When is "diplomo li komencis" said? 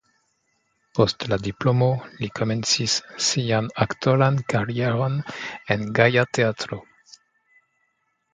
1.47-2.95